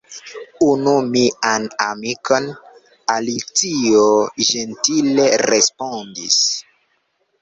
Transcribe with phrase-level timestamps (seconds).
[0.67, 2.47] "Unu mian amikon,"
[3.17, 4.07] Alicio
[4.49, 6.41] ĝentile respondis.